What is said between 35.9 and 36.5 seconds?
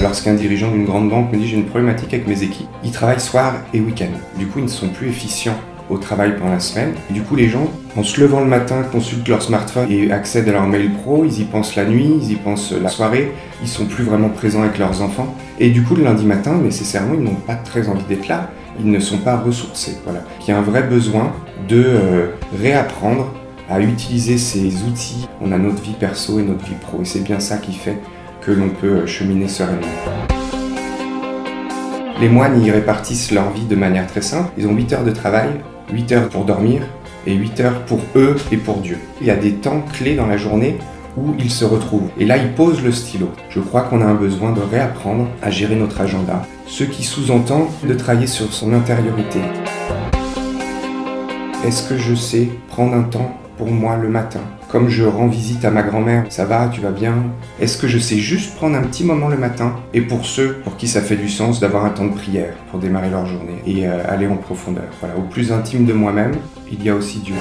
8 heures pour